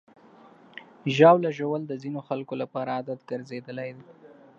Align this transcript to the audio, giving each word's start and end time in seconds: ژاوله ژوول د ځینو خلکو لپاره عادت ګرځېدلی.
ژاوله 1.15 1.49
ژوول 1.57 1.83
د 1.87 1.93
ځینو 2.03 2.19
خلکو 2.27 2.53
لپاره 2.61 2.89
عادت 2.97 3.19
ګرځېدلی. 3.29 3.91